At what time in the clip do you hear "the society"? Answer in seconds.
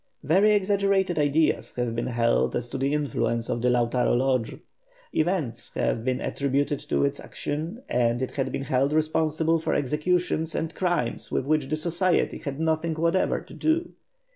11.69-12.39